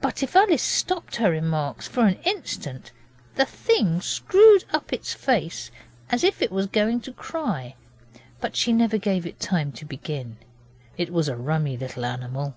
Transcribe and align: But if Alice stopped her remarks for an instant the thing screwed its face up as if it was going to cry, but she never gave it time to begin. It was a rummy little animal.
But 0.00 0.20
if 0.24 0.34
Alice 0.34 0.64
stopped 0.64 1.14
her 1.14 1.30
remarks 1.30 1.86
for 1.86 2.08
an 2.08 2.18
instant 2.24 2.90
the 3.36 3.44
thing 3.44 4.00
screwed 4.00 4.64
its 4.90 5.14
face 5.14 5.68
up 6.08 6.12
as 6.12 6.24
if 6.24 6.42
it 6.42 6.50
was 6.50 6.66
going 6.66 7.00
to 7.02 7.12
cry, 7.12 7.76
but 8.40 8.56
she 8.56 8.72
never 8.72 8.98
gave 8.98 9.26
it 9.26 9.38
time 9.38 9.70
to 9.74 9.84
begin. 9.84 10.38
It 10.96 11.12
was 11.12 11.28
a 11.28 11.36
rummy 11.36 11.76
little 11.76 12.04
animal. 12.04 12.56